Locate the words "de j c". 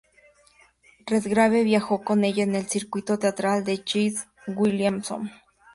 3.63-4.15